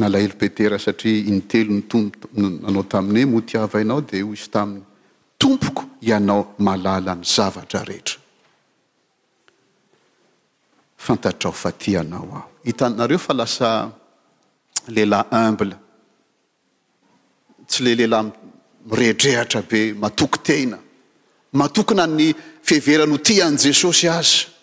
nalahelo 0.00 0.34
petera 0.38 0.78
satria 0.78 1.18
intelo 1.28 1.72
ny 1.74 1.82
tompo 1.90 2.28
anao 2.66 2.84
taminy 2.88 3.20
hoe 3.24 3.30
motiava 3.34 3.78
ianao 3.80 4.00
de 4.00 4.22
oizy 4.22 4.48
tami'ny 4.54 4.82
tompoko 5.40 5.82
ianao 6.00 6.54
malala 6.58 7.12
ny 7.14 7.22
zavatra 7.34 7.84
rehetra 7.88 8.16
fantatrao 11.04 11.52
fa 11.52 11.70
tianao 11.72 12.24
aho 12.36 12.48
hitannareo 12.64 13.18
fa 13.18 13.34
lasa 13.34 13.68
lehlahy 14.94 15.28
umble 15.44 15.76
tsy 17.68 17.80
le 17.84 17.92
lehlahy 18.00 18.28
mireitrehatra 18.90 19.60
be 19.68 19.80
matoky 20.02 20.38
tena 20.48 20.78
matokyna 21.52 22.04
ny 22.18 22.26
fehveranho 22.66 23.18
tiany 23.26 23.56
jesosy 23.62 24.08
azy 24.08 24.55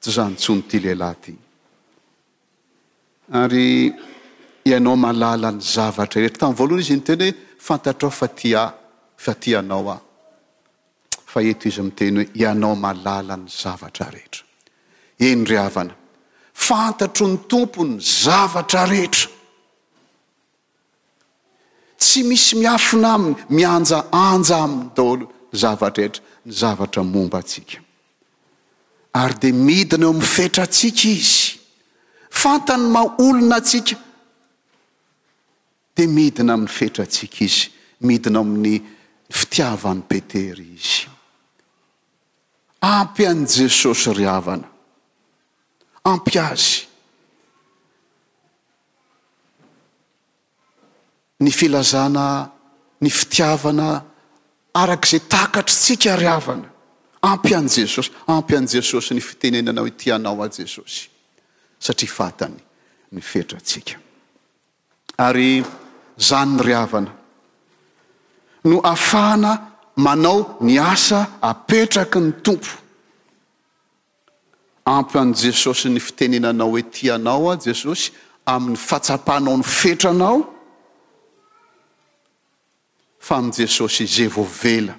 tsy 0.00 0.10
zanytsony 0.12 0.62
ty 0.68 0.80
lehilahy 0.80 1.14
ty 1.24 1.34
ary 3.40 3.66
ianao 4.72 4.96
malala 4.96 5.50
ny 5.52 5.60
zavatra 5.74 6.20
rehetra 6.22 6.40
tamny 6.40 6.56
voalohana 6.58 6.82
izy 6.84 6.94
ny 6.96 7.02
teny 7.06 7.24
hoe 7.30 7.36
fantatr 7.68 8.04
ao 8.08 8.10
fa 8.20 8.28
tia 8.40 8.62
fa 9.24 9.32
tianao 9.42 9.88
aho 9.94 10.02
fa 11.32 11.38
eto 11.50 11.64
izy 11.68 11.80
amiy 11.82 11.96
teny 12.00 12.18
hoe 12.22 12.28
ianao 12.42 12.74
malala 12.84 13.34
ny 13.42 13.46
zavatra 13.62 14.06
rehetra 14.16 14.44
enyry 15.28 15.56
avana 15.66 15.94
fantatro 16.68 17.24
ny 17.32 17.36
tompo 17.52 17.80
ny 17.90 17.94
zavatra 18.24 18.82
rehetra 18.94 19.26
tsy 22.04 22.20
misy 22.30 22.52
miafina 22.62 23.08
amny 23.18 23.32
mianja 23.56 23.98
anja 24.26 24.56
aminy 24.64 24.88
talo 24.96 25.14
ny 25.28 25.62
zavatra 25.64 25.96
rehetra 26.02 26.22
ny 26.46 26.52
zavatra 26.62 27.02
momba 27.14 27.40
tsika 27.52 27.78
ary 29.10 29.38
dia 29.38 29.52
midina 29.54 30.02
eo 30.02 30.08
amin'nyfetratsika 30.14 31.02
izy 31.08 31.58
fantany 32.30 32.80
ma 32.94 33.02
olona 33.18 33.56
atsika 33.58 33.98
dia 35.96 36.06
midina 36.08 36.52
amin'ny 36.54 36.70
fetratsika 36.78 37.36
izy 37.44 37.64
midina 38.06 38.38
aeo 38.38 38.46
amin'ny 38.46 38.76
fitiavany 39.38 40.00
betera 40.08 40.62
izy 40.78 41.08
ampy 42.86 43.22
any 43.30 43.44
jesosy 43.46 44.10
ryavana 44.14 44.68
ampy 46.10 46.38
azy 46.50 46.70
ny 51.40 51.50
filazana 51.58 52.28
ny 53.02 53.08
fitiavana 53.18 53.88
arak' 54.82 55.06
izay 55.08 55.22
takatratsika 55.34 56.14
ryavana 56.16 56.68
ampy 57.22 57.54
an' 57.54 57.68
jesosy 57.68 58.10
ampy 58.26 58.56
an' 58.56 58.66
jesosy 58.66 59.14
ny 59.14 59.20
fitenenanao 59.20 59.84
hoe 59.84 59.90
tianao 59.90 60.42
a 60.42 60.48
jesosy 60.48 61.08
satria 61.78 62.08
fantany 62.08 62.60
ny 63.12 63.20
fetratsika 63.22 63.98
ary 65.18 65.64
zany 66.18 66.56
ny 66.56 66.62
ryavana 66.62 67.14
no 68.64 68.80
ahafahana 68.80 69.56
manao 69.96 70.56
ny 70.60 70.78
asa 70.80 71.26
apetraky 71.42 72.20
ny 72.20 72.32
tompo 72.42 72.70
ampy 74.86 75.18
an' 75.18 75.34
jesosy 75.34 75.88
ny 75.92 76.00
fitenenanao 76.00 76.70
hoe 76.72 76.82
tianao 76.82 77.50
a 77.52 77.56
jesosy 77.58 78.12
amin'ny 78.46 78.76
fatsapahnao 78.88 79.56
ny 79.56 79.62
fetranao 79.64 80.46
fa 83.20 83.36
amin' 83.36 83.52
jesosy 83.52 84.06
zay 84.06 84.28
vovela 84.32 84.96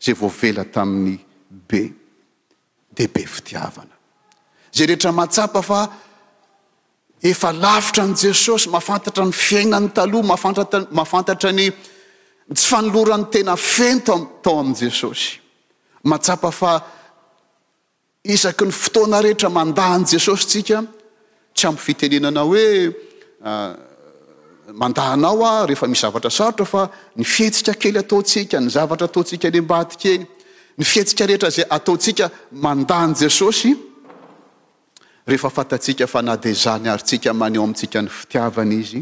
zay 0.00 0.12
voavela 0.14 0.64
tamin'ny 0.68 1.24
be 1.68 1.82
deibe 2.96 3.20
fitiavana 3.28 3.94
zay 4.74 4.86
rehetra 4.88 5.10
matsapa 5.12 5.62
fa 5.68 5.80
efa 7.30 7.52
lafitra 7.52 8.04
n' 8.06 8.14
jesosy 8.24 8.68
mahafantatra 8.74 9.24
ny 9.26 9.32
fiaignany 9.46 9.88
talohaa 9.96 10.36
mahafantatra 10.98 11.50
ny 11.52 11.66
tsy 12.54 12.66
fanoloran'ny 12.70 13.28
tena 13.32 13.56
fento 13.56 14.16
tao 14.44 14.60
amin' 14.60 14.74
jesosy 14.84 15.28
matsapa 16.12 16.50
fa 16.60 16.72
isaky 18.34 18.66
ny 18.66 18.72
fotoana 18.82 19.22
rehetra 19.24 19.48
mandaany 19.58 20.04
jesosy 20.12 20.46
tsika 20.46 20.78
tsy 21.56 21.66
ampy 21.66 21.80
fitenenana 21.86 22.42
hoe 22.50 22.70
ah, 23.48 23.72
mandahnao 24.80 25.42
a 25.48 25.66
rehefa 25.68 25.88
misy 25.90 26.02
zavatra 26.06 26.30
sarotra 26.30 26.66
fa 26.72 26.86
ny 27.16 27.24
fietsika 27.34 27.72
kely 27.80 27.98
ataotsika 28.02 28.56
ny 28.60 28.68
zavatra 28.76 29.04
ataotsika 29.08 29.48
ly 29.52 29.60
mbadikely 29.66 30.35
ny 30.78 30.84
fiatsika 30.84 31.24
rehetra 31.26 31.48
zay 31.50 31.64
ataotsika 31.76 32.30
mandany 32.60 33.14
jesosy 33.20 33.74
rehefa 35.26 35.48
fantatsika 35.50 36.06
fa 36.06 36.20
na 36.22 36.36
deazany 36.36 36.88
arytsika 36.92 37.32
maneo 37.34 37.62
amintsika 37.64 38.02
ny 38.02 38.08
fitiavana 38.10 38.74
izy 38.74 39.00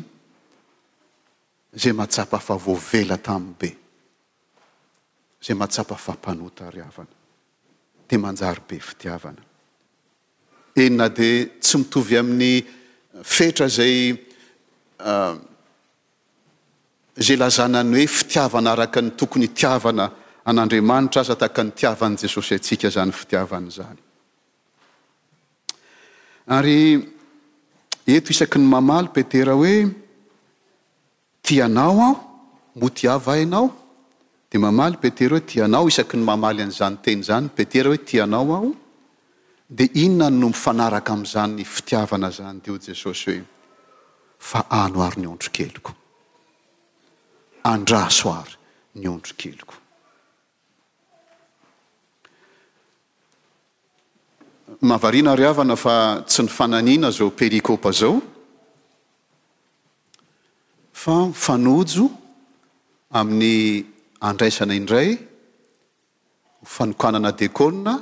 zay 1.78 1.92
mahatsapa 1.92 2.38
fa 2.38 2.54
voavela 2.56 3.16
tamiy 3.16 3.52
be 3.60 3.68
zay 5.46 5.54
mahatsapa 5.56 5.94
fampanotariavana 5.96 7.12
dia 8.08 8.18
manjary 8.18 8.62
be 8.68 8.78
fitiavana 8.80 9.42
eny 10.76 10.96
na 10.96 11.08
dia 11.08 11.46
tsy 11.60 11.78
mitovy 11.78 12.18
amin'ny 12.18 12.52
fetra 13.22 13.66
zay 13.68 14.16
ah, 15.02 15.36
zay 17.18 17.36
lazana 17.36 17.82
ny 17.82 17.98
hoe 17.98 18.06
fitiavana 18.06 18.70
araka 18.72 19.00
ny 19.02 19.10
tokony 19.10 19.48
tiavana 19.48 20.12
adnitrazanyiavan'jesosy 20.46 22.54
atsika 22.58 22.88
zany 22.94 23.12
fiiavanzy 23.20 23.82
eto 28.14 28.28
isaky 28.34 28.58
ny 28.60 28.66
mamaly 28.76 29.08
petera 29.16 29.52
hoe 29.60 29.76
tianao 31.42 31.90
aho 31.90 32.08
motiavahinao 32.80 33.66
de 34.50 34.56
mamaly 34.64 34.96
petera 35.02 35.34
hoe 35.36 35.44
tianao 35.52 35.86
isaky 35.92 36.16
ny 36.20 36.24
mamaly 36.30 36.60
an'izanteny 36.64 37.20
zany 37.28 37.48
petera 37.56 37.88
hoe 37.90 37.98
tianao 38.08 38.52
aho 38.58 38.70
de 39.76 39.84
inona 40.04 40.26
ny 40.30 40.34
no 40.40 40.46
mifanaraka 40.52 41.10
am'izany 41.16 41.64
fitiavana 41.74 42.30
zany 42.38 42.58
de 42.64 42.70
o 42.72 42.74
jesosy 42.88 43.30
hoe 43.38 43.46
fa 44.48 44.58
ano 44.82 44.98
ary 45.06 45.18
ny 45.22 45.26
ondro 45.32 45.50
keloko 45.56 45.90
andraso 47.72 48.26
ary 48.40 48.54
ny 49.00 49.06
ondro 49.14 49.32
keloko 49.42 49.74
mahavariana 54.80 55.34
riavana 55.40 55.76
fa 55.84 56.22
tsy 56.26 56.42
ny 56.46 56.50
fananiana 56.50 57.10
zao 57.12 57.28
perikôpa 57.30 57.92
zao 57.92 58.20
fa 61.02 61.14
fanojo 61.44 62.04
amin'ny 63.18 63.52
andraisana 64.28 64.74
indray 64.80 65.10
fanokanana 66.74 67.30
dekôlna 67.40 67.92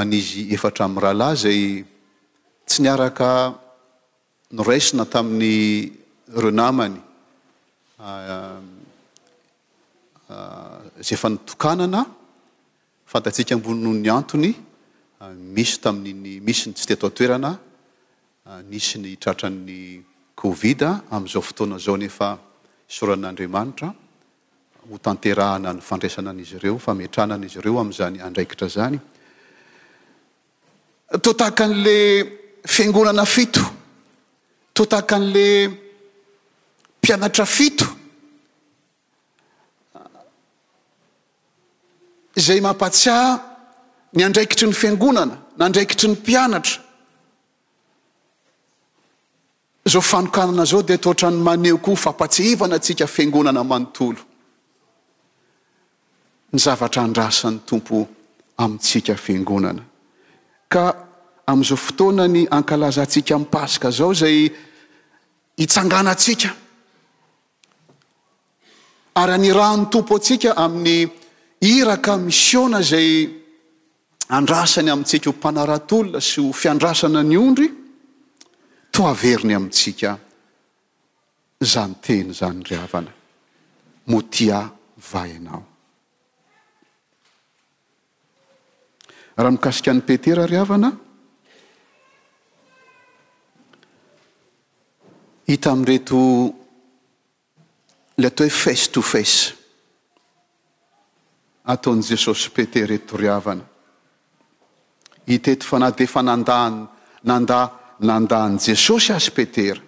anizy 0.00 0.42
efatra 0.56 0.82
amin'ny 0.88 1.02
rahalahy 1.04 1.36
zay 1.44 1.60
tsy 2.68 2.78
ni 2.82 2.88
araka 2.94 3.28
noraisina 4.56 5.04
tamin'ny 5.12 5.54
reonamany 6.38 6.98
ah, 8.00 8.30
ah, 8.34 8.60
ah, 10.34 10.76
zay 11.06 11.14
efa 11.20 11.28
nitokanana 11.36 12.00
fantatsika 13.10 13.52
ambony 13.54 13.76
noho 13.84 13.96
ny 14.02 14.10
antony 14.18 14.50
Ah, 15.18 15.32
misy 15.32 15.78
tamin'iny 15.80 16.40
misy 16.44 16.66
ny 16.68 16.74
tsy 16.76 16.86
tetotoerana 16.92 17.54
misy 18.68 18.98
ah, 18.98 19.00
ny 19.00 19.14
tratran'ny 19.16 20.04
kovida 20.36 20.90
ah, 21.08 21.14
amin'izao 21.16 21.40
fotoana 21.40 21.78
zao 21.80 21.96
nefa 21.96 22.36
soran'andriamanitra 22.96 23.88
ho 24.90 24.98
tanterahana 25.06 25.72
ny 25.72 25.80
fandraisana 25.80 26.30
an'izy 26.36 26.56
ireo 26.60 26.76
fametranan'izy 26.78 27.58
ireo 27.62 27.80
am'zany 27.84 28.16
andraikitra 28.26 28.66
zany 28.76 28.98
totahakan'le 31.24 31.96
fiangonana 32.72 33.24
fito 33.34 33.64
totahaka 34.76 35.14
an'le 35.18 35.46
mpianatra 37.00 37.46
fito 37.56 37.86
izay 42.40 42.60
mampatsiah 42.60 43.55
ny 44.16 44.24
andraikitry 44.24 44.66
ny 44.70 44.76
fingonana 44.76 45.36
nandraikitry 45.60 46.08
ny 46.08 46.14
mpianatra 46.16 46.82
zao 49.86 50.02
fanokanana 50.02 50.64
zao 50.64 50.82
dea 50.82 50.98
toatrany 50.98 51.36
maneho 51.36 51.78
koa 51.78 51.96
fampatsehivana 51.96 52.76
atsika 52.80 53.06
fangonana 53.06 53.64
manontolo 53.64 54.18
ny 56.52 56.58
zavatra 56.58 57.02
andrasan'ny 57.02 57.60
tompo 57.68 58.06
amintsika 58.58 59.16
fangonana 59.16 59.82
ka 60.68 60.84
amin'izao 61.46 61.76
fotoana 61.78 62.26
ny 62.28 62.46
ankalaza 62.50 63.06
tsika 63.06 63.38
mpasaka 63.38 63.90
zao 63.90 64.12
zay 64.14 64.48
hitsanganatsika 65.56 66.48
ary 69.14 69.32
any 69.32 69.50
rahan'ny 69.52 69.86
tompo 69.92 70.16
atsika 70.16 70.56
amin'ny 70.56 71.10
iraka 71.60 72.16
miseona 72.16 72.80
zay 72.82 73.44
andrasany 74.28 74.90
amintsika 74.90 75.30
ho 75.30 75.36
mpanaratolna 75.36 76.20
sy 76.20 76.40
ho 76.42 76.52
fiandrasana 76.52 77.20
ny 77.22 77.36
ondry 77.38 77.68
toaveriny 78.90 79.54
amintsika 79.54 80.16
zanyteny 81.60 82.32
zany 82.34 82.62
riavana 82.66 83.14
motia 84.10 84.58
vahinao 85.12 85.62
raha 89.36 89.50
mikasika 89.50 89.90
any 89.90 90.02
petera 90.08 90.46
riavana 90.46 90.90
hita 95.46 95.70
am 95.70 95.84
reto 95.84 96.18
le 98.18 98.26
atao 98.28 98.46
hoe 98.46 98.50
face 98.64 98.90
to 98.90 99.00
face 99.02 99.54
ataon' 101.66 102.02
jesosy 102.08 102.50
petera 102.50 102.92
eto 102.98 103.16
riavana 103.16 103.74
hiteto 105.28 105.66
fanadefa 105.66 106.22
nanda 106.22 106.88
nanda 107.22 107.60
nandany 108.06 108.58
jesosy 108.64 109.12
azy 109.16 109.30
petera 109.32 109.82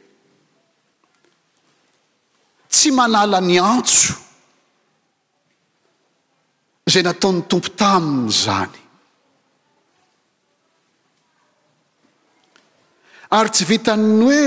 tsy 2.68 2.90
manala 2.98 3.38
ny 3.40 3.57
antso 3.62 4.14
zay 6.90 7.03
nataon'ny 7.07 7.46
tompo 7.51 7.70
taminy 7.79 8.33
zany 8.42 8.74
ary 13.38 13.51
tsy 13.55 13.64
vitany 13.70 14.09
hoe 14.24 14.42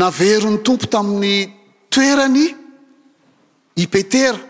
naverony 0.00 0.58
tompo 0.66 0.86
tamin'ny 0.94 1.38
toerany 1.92 2.44
ipetera 3.84 4.40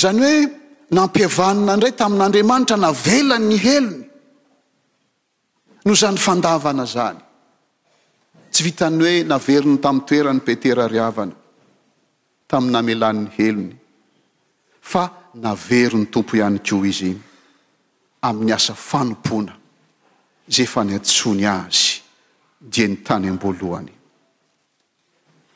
zany 0.00 0.22
hoe 0.24 0.59
nampiavanina 0.96 1.72
ndray 1.76 1.94
tamin'n'andriamanitra 2.00 2.76
navelany 2.86 3.44
ny 3.50 3.56
helony 3.66 3.98
no 5.86 5.92
zany 6.00 6.18
fandavana 6.26 6.84
zany 6.94 7.20
tsy 8.52 8.60
vitany 8.66 8.96
hoe 9.02 9.16
naverony 9.32 9.76
tamin'ny 9.84 10.06
toeran'ny 10.08 10.42
petera 10.46 10.84
ryavana 10.94 11.34
tami'ny 12.50 12.72
namelan'ny 12.74 13.24
helony 13.38 13.74
fa 14.90 15.02
navero 15.44 15.96
ny 16.00 16.06
tompo 16.12 16.32
ihany 16.40 16.58
ko 16.68 16.76
izy 16.90 17.10
iny 17.12 17.20
amin'ny 18.28 18.52
asa 18.58 18.74
fanompoana 18.88 19.54
zay 20.54 20.66
fa 20.72 20.80
ny 20.84 20.92
attsony 20.98 21.44
azy 21.60 21.86
dia 22.72 22.86
ny 22.90 22.96
tany 23.06 23.26
amboalohany 23.32 23.92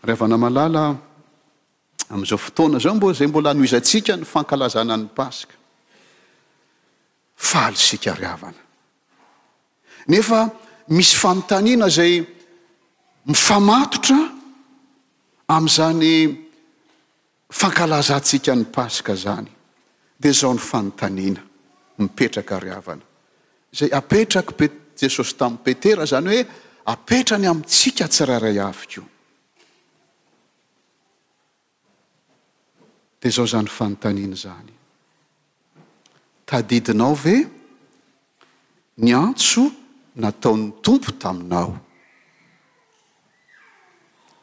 ryavana 0.06 0.36
malala 0.44 0.84
am'izao 2.08 2.36
fotoana 2.38 2.78
zao 2.78 2.94
mbo 2.94 3.12
zay 3.12 3.26
mbola 3.26 3.50
anoizantsika 3.50 4.16
ny 4.16 4.24
fankalazanany 4.24 5.06
paska 5.16 5.54
faaly 7.36 7.76
sika 7.76 8.12
ri 8.14 8.26
avana 8.26 8.62
nefa 10.08 10.50
misy 10.88 11.16
fanontaniana 11.16 11.88
zay 11.88 12.12
mifamatotra 13.26 14.18
am'izany 15.46 16.38
fankalazantsika 17.58 18.52
ny 18.54 18.64
paska 18.74 19.14
zany 19.24 19.50
di 20.20 20.30
zaho 20.32 20.54
ny 20.54 20.60
fanontanina 20.70 21.42
mipetraka 21.98 22.60
ry 22.62 22.70
avana 22.78 23.02
zay 23.78 23.88
apetraky 23.98 24.66
jesosy 25.00 25.34
tamin'ny 25.38 25.64
petera 25.64 26.04
zany 26.12 26.28
hoe 26.36 26.46
apetrany 26.92 27.46
amitsika 27.46 28.04
tsiraray 28.08 28.60
aviko 28.60 29.04
de 33.24 33.30
zao 33.30 33.46
za 33.46 33.60
fanontanina 33.68 34.36
zany 34.36 34.72
tadidinao 36.44 37.14
ve 37.14 37.44
ny 38.96 39.12
antso 39.16 39.62
nataony 40.14 40.70
tompo 40.84 41.12
taminao 41.22 41.78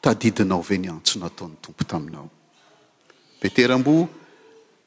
tadidinao 0.02 0.62
ve 0.62 0.78
ny 0.78 0.90
antso 0.90 1.20
nataon'ny 1.20 1.58
tompo 1.62 1.84
taminao 1.84 2.28
petera 3.40 3.78
mbo 3.78 3.94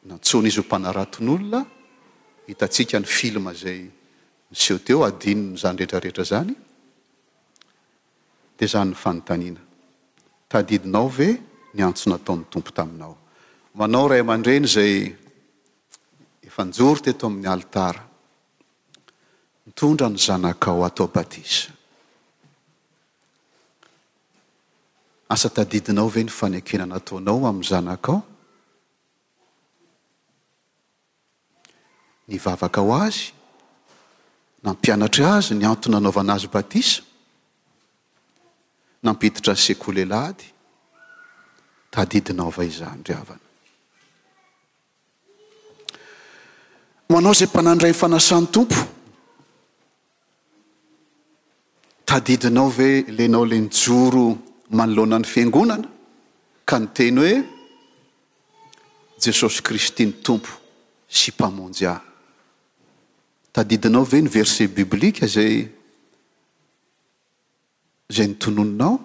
nantsona 0.09 0.49
izy 0.49 0.59
ho 0.61 0.65
mpanaratin'olona 0.67 1.61
hitatsika 2.51 2.97
ny 2.99 3.07
film 3.07 3.45
zay 3.63 3.81
nseho 4.51 4.79
teo 4.87 4.99
adinny 5.09 5.57
zany 5.63 5.77
rehetrarehetra 5.79 6.25
zany 6.31 6.53
de 8.59 8.67
zany 8.73 8.91
ny 8.91 8.95
fanontanina 9.05 9.61
tadidinao 10.51 11.09
ve 11.17 11.29
ny 11.75 11.81
antso 11.89 12.05
nataon'ny 12.11 12.45
tompo 12.53 12.71
taminao 12.79 13.15
manao 13.79 14.07
ray 14.09 14.21
aman-dreny 14.23 14.67
zay 14.75 14.95
efa 16.47 16.63
njoro 16.71 17.01
teto 17.05 17.27
amin'ny 17.27 17.51
alitara 17.55 18.03
mitondra 19.67 20.07
ny 20.13 20.19
zanakaao 20.27 20.83
atao 20.89 21.07
batisa 21.15 21.71
asa 25.33 25.49
tadidinao 25.57 26.07
ve 26.15 26.23
ny 26.27 26.31
fanekena 26.39 26.85
nataonao 26.93 27.43
amin'ny 27.51 27.69
zanakaao 27.73 28.19
ny 32.29 32.37
vavaka 32.45 32.81
ao 32.83 32.93
azy 33.05 33.25
nampianatra 34.65 35.27
azy 35.37 35.55
ny 35.59 35.65
antonanaovana 35.73 36.33
azy 36.39 36.47
batisa 36.55 37.01
nampititra 39.05 39.55
sekolelady 39.65 40.45
tadidinao 41.93 42.51
va 42.57 42.63
iza 42.71 42.87
andriavana 42.97 43.43
ho 47.09 47.17
anao 47.17 47.35
zay 47.35 47.47
mpanandray 47.47 47.93
my 47.93 47.99
fanasany 48.01 48.47
tompo 48.51 48.75
tadidinao 52.07 52.69
ve 52.69 53.05
lenao 53.09 53.45
la 53.47 53.57
nijoro 53.61 54.25
manoloanan'ny 54.77 55.27
fiangonana 55.33 55.89
ka 56.69 56.77
ny 56.81 56.87
teny 56.97 57.19
hoe 57.21 57.35
jesosy 59.21 59.61
kristyny 59.63 60.13
tompo 60.25 60.51
sympamonjy 61.21 61.85
a 61.93 62.01
tadidinao 63.53 64.05
ve 64.05 64.23
ny 64.23 64.29
verset 64.29 64.73
biblika 64.75 65.27
zay 65.27 65.69
zay 68.15 68.27
nitononinao 68.29 68.97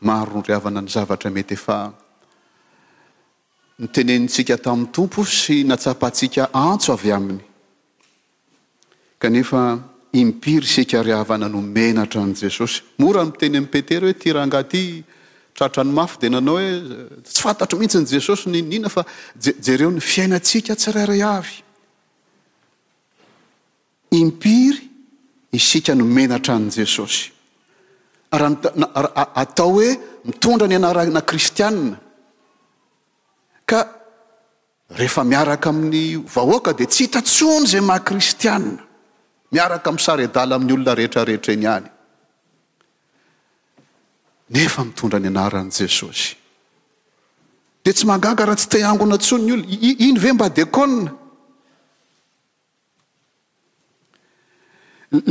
maro 0.00 0.32
no 0.34 0.42
rhavana 0.42 0.80
ny 0.82 0.88
zavatra 0.88 1.30
mety 1.30 1.56
fa 1.56 1.92
nitenenitsika 3.80 4.56
tamin'ny 4.58 4.90
tompo 4.90 5.24
sy 5.24 5.64
natsapatsika 5.64 6.50
antso 6.52 6.92
avy 6.92 7.12
aminy 7.12 7.44
kanefa 9.18 9.78
impiry 10.12 10.64
isika 10.64 11.02
ryhavana 11.02 11.48
nomenatra 11.48 12.22
n' 12.24 12.34
jesosy 12.36 12.80
mora 12.98 13.24
mtenymn' 13.24 13.68
petera 13.72 14.06
hoe 14.06 14.14
ti 14.16 14.32
rangaty 14.32 15.04
tratra 15.56 15.84
ny 15.84 15.92
mafy 15.92 16.18
de 16.20 16.28
nanao 16.28 16.56
hoe 16.56 17.20
tsy 17.24 17.40
fantatro 17.40 17.78
mihintsy 17.78 17.98
ny 18.00 18.06
jesosy 18.20 18.48
nynina 18.50 18.88
fa 18.88 19.04
jereo 19.40 19.90
ny 19.90 20.00
fiainatsika 20.00 20.74
tsi 20.76 20.92
raryhavy 20.92 21.62
impiry 24.12 24.80
isika 25.52 25.92
nomenatran' 25.94 26.68
jesosy 26.70 27.35
raha 28.32 29.28
atao 29.34 29.70
hoe 29.72 29.98
mitondra 30.24 30.66
ny 30.68 30.76
anarana 30.76 31.20
kristiana 31.22 31.96
ka 33.66 33.86
rehefa 34.90 35.24
miaraka 35.24 35.70
amin'ny 35.70 36.24
vahoaka 36.34 36.72
de 36.72 36.86
tsy 36.86 37.04
hitatsony 37.06 37.66
zay 37.66 37.80
mahakristiana 37.80 38.80
miaraka 39.52 39.90
amysaredala 39.90 40.56
amin'ny 40.56 40.72
olona 40.72 40.94
rehetrarehetra 40.94 41.52
eny 41.54 41.66
any 41.76 41.86
nefa 44.54 44.84
mitondra 44.88 45.16
any 45.18 45.28
anaran' 45.30 45.70
jesosy 45.78 46.34
de 47.84 47.92
tsy 47.94 48.04
magaga 48.06 48.44
raha 48.46 48.58
tsy 48.60 48.68
teangonantsony 48.72 49.42
ny 49.46 49.52
olono 49.52 49.94
iny 50.06 50.18
ve 50.22 50.30
mba 50.34 50.48
decôa 50.50 50.90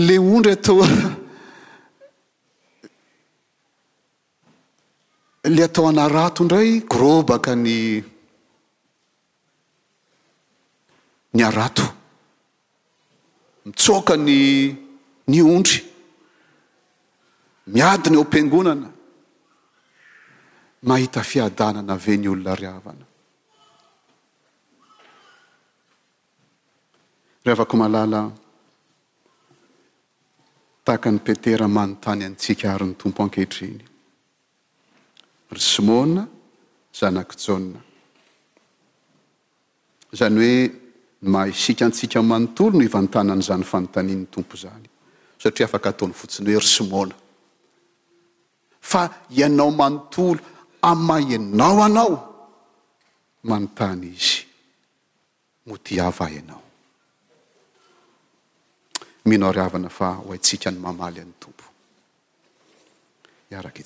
la 0.07 0.15
ondry 0.31 0.53
atao 0.55 0.79
le 5.47 5.63
atao 5.63 5.85
anarato 5.85 6.41
indray 6.41 6.81
grobaka 6.89 7.53
ny 7.53 8.01
ny 11.33 11.41
arato 11.43 11.85
mitsoka 13.63 14.15
ny 14.17 14.39
ny 15.29 15.39
ondry 15.53 15.77
miadiny 17.73 18.15
eo 18.17 18.23
mpingonana 18.25 18.89
mahita 20.87 21.21
fiadanana 21.21 21.93
ave 21.93 22.13
ny 22.17 22.27
olona 22.27 22.53
riavana 22.55 23.05
rehavako 27.45 27.73
malala 27.81 28.21
tahaka 30.83 31.09
ny 31.13 31.19
petera 31.25 31.65
manontany 31.77 32.21
antsika 32.27 32.65
ary 32.73 32.85
ny 32.89 32.93
tompo 32.99 33.21
ankehitreny 33.23 33.94
rysmona 35.55 36.27
zanaky 36.99 37.35
jaouna 37.47 37.79
zany 40.19 40.37
hoe 40.39 40.61
mahisika 41.33 41.85
ntsika 41.89 42.19
manontolo 42.31 42.77
no 42.77 42.81
ivantanany 42.89 43.41
zany 43.47 43.63
fanontaniny 43.71 44.25
tompo 44.35 44.55
zany 44.63 44.87
satria 45.41 45.65
afaka 45.69 45.89
ataony 45.91 46.13
fotsiny 46.19 46.49
hoe 46.53 46.61
rosmona 46.63 47.15
fa 48.91 49.01
ianao 49.37 49.71
manontolo 49.81 50.41
ama 50.89 51.15
anao 51.35 51.77
anao 51.87 52.13
manontany 53.49 54.07
izy 54.19 54.37
motiava 55.69 56.25
anao 56.39 56.63
minao 59.29 59.51
ry 59.55 59.61
avana 59.63 59.89
fa 59.97 60.07
ho 60.21 60.27
aitsika 60.33 60.67
ny 60.71 60.79
mamaly 60.85 61.19
any 61.23 61.33
tompo 61.43 61.63
iaraky 63.53 63.69
itsy 63.79 63.83